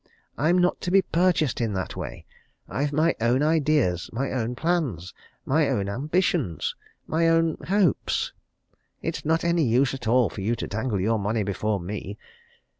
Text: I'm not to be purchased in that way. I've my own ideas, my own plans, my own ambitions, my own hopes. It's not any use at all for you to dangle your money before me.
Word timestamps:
I'm 0.35 0.57
not 0.57 0.81
to 0.81 0.89
be 0.89 1.03
purchased 1.03 1.61
in 1.61 1.73
that 1.73 1.95
way. 1.95 2.25
I've 2.67 2.91
my 2.91 3.15
own 3.21 3.43
ideas, 3.43 4.09
my 4.11 4.31
own 4.31 4.55
plans, 4.55 5.13
my 5.45 5.69
own 5.69 5.87
ambitions, 5.87 6.73
my 7.05 7.29
own 7.29 7.55
hopes. 7.67 8.33
It's 9.03 9.23
not 9.25 9.43
any 9.43 9.63
use 9.63 9.93
at 9.93 10.07
all 10.07 10.27
for 10.31 10.41
you 10.41 10.55
to 10.55 10.65
dangle 10.65 10.99
your 10.99 11.19
money 11.19 11.43
before 11.43 11.79
me. 11.79 12.17